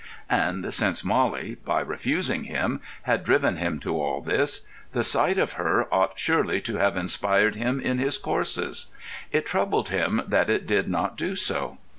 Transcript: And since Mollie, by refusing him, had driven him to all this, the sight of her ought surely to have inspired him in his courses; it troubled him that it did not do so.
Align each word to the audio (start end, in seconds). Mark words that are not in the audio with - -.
And 0.31 0.73
since 0.73 1.03
Mollie, 1.05 1.57
by 1.63 1.79
refusing 1.79 2.45
him, 2.45 2.81
had 3.03 3.23
driven 3.23 3.57
him 3.57 3.79
to 3.81 4.01
all 4.01 4.19
this, 4.21 4.65
the 4.93 5.03
sight 5.03 5.37
of 5.37 5.53
her 5.61 5.85
ought 5.93 6.17
surely 6.17 6.59
to 6.61 6.77
have 6.77 6.97
inspired 6.97 7.55
him 7.55 7.79
in 7.79 7.99
his 7.99 8.17
courses; 8.17 8.87
it 9.31 9.45
troubled 9.45 9.89
him 9.89 10.23
that 10.27 10.49
it 10.49 10.65
did 10.65 10.87
not 10.89 11.17
do 11.17 11.35
so. 11.35 11.77